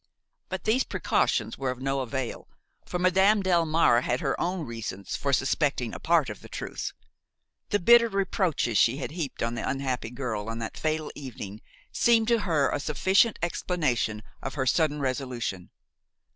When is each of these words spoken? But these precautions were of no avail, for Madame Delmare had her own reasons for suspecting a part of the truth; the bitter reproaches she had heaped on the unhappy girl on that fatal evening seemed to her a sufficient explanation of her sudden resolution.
But 0.49 0.63
these 0.63 0.83
precautions 0.83 1.59
were 1.59 1.69
of 1.69 1.79
no 1.79 1.99
avail, 1.99 2.47
for 2.87 2.97
Madame 2.97 3.43
Delmare 3.43 4.01
had 4.01 4.19
her 4.19 4.33
own 4.41 4.65
reasons 4.65 5.15
for 5.15 5.31
suspecting 5.31 5.93
a 5.93 5.99
part 5.99 6.27
of 6.31 6.41
the 6.41 6.49
truth; 6.49 6.93
the 7.69 7.77
bitter 7.77 8.09
reproaches 8.09 8.79
she 8.79 8.97
had 8.97 9.11
heaped 9.11 9.43
on 9.43 9.53
the 9.53 9.69
unhappy 9.69 10.09
girl 10.09 10.49
on 10.49 10.57
that 10.57 10.75
fatal 10.75 11.11
evening 11.13 11.61
seemed 11.91 12.27
to 12.29 12.39
her 12.39 12.71
a 12.71 12.79
sufficient 12.79 13.37
explanation 13.43 14.23
of 14.41 14.55
her 14.55 14.65
sudden 14.65 15.01
resolution. 15.01 15.69